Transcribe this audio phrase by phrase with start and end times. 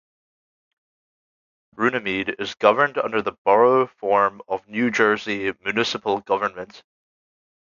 [1.75, 6.81] Runnemede is governed under the Borough form of New Jersey municipal government.